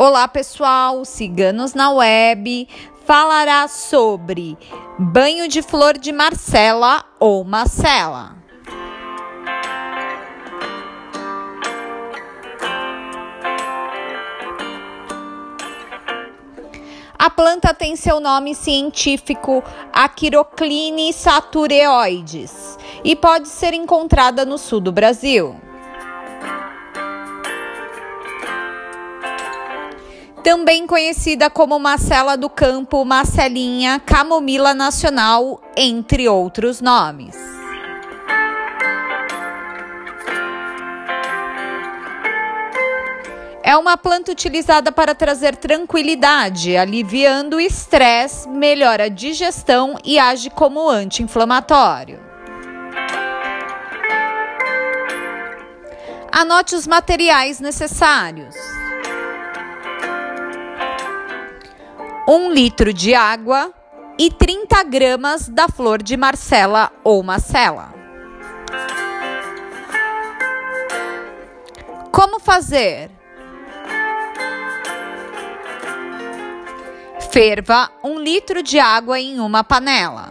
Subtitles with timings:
[0.00, 1.04] Olá, pessoal!
[1.04, 2.68] Ciganos na Web
[3.04, 4.56] falará sobre
[4.96, 8.36] banho de flor de Marcela ou Marcela.
[17.18, 24.92] A planta tem seu nome científico Achirocline satureoides e pode ser encontrada no sul do
[24.92, 25.60] Brasil.
[30.48, 37.36] Também conhecida como Marcela do Campo, Marcelinha, Camomila Nacional, entre outros nomes.
[43.62, 50.48] É uma planta utilizada para trazer tranquilidade, aliviando o estresse, melhora a digestão e age
[50.48, 52.18] como anti-inflamatório.
[56.32, 58.77] Anote os materiais necessários.
[62.30, 63.72] 1 litro de água
[64.18, 67.94] e 30 gramas da flor de Marcela ou Marcela.
[72.12, 73.10] Como fazer?
[77.30, 80.30] Ferva um litro de água em uma panela.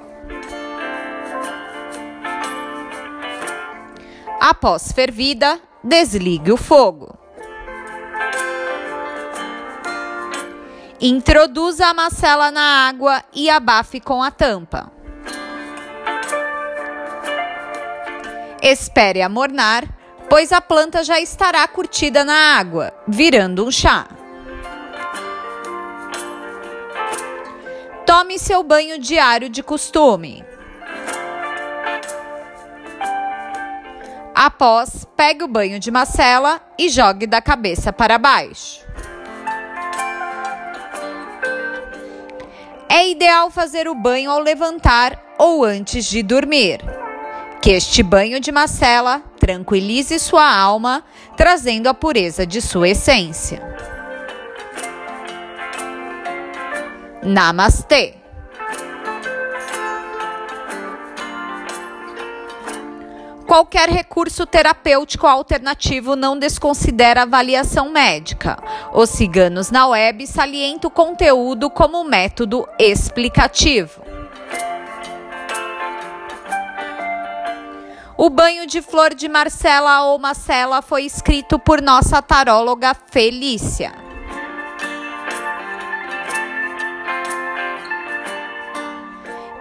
[4.39, 7.17] Após fervida, desligue o fogo.
[10.99, 14.91] Introduza a macela na água e abafe com a tampa.
[18.59, 19.87] Espere amornar,
[20.27, 24.07] pois a planta já estará curtida na água, virando um chá.
[28.03, 30.43] Tome seu banho diário de costume.
[34.33, 38.86] Após, pegue o banho de macela e jogue da cabeça para baixo.
[42.97, 46.79] É ideal fazer o banho ao levantar ou antes de dormir.
[47.61, 51.03] Que este banho de macela tranquilize sua alma,
[51.35, 53.61] trazendo a pureza de sua essência.
[57.21, 58.16] Namastê!
[63.47, 68.57] Qualquer recurso terapêutico alternativo não desconsidera avaliação médica.
[68.93, 74.01] Os ciganos na web salientam o conteúdo como método explicativo.
[78.17, 84.06] O banho de flor de Marcela ou Marcela foi escrito por nossa taróloga Felícia.